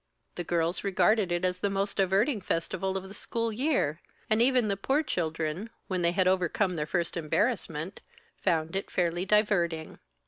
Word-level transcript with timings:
The 0.33 0.43
girls 0.43 0.83
regarded 0.83 1.31
it 1.31 1.45
as 1.45 1.59
the 1.59 1.69
most 1.69 1.97
diverting 1.97 2.41
festival 2.41 2.97
of 2.97 3.07
the 3.07 3.13
school 3.13 3.53
year; 3.53 4.01
and 4.31 4.41
even 4.41 4.67
the 4.67 4.75
poor 4.75 5.03
children, 5.03 5.69
when 5.89 6.01
they 6.01 6.11
had 6.13 6.27
overcome 6.27 6.75
their 6.75 6.87
first 6.87 7.15
embarrassment, 7.15 8.01
found 8.41 8.75
it 8.75 8.89
fairly 8.89 9.27
diverting. 9.27 9.99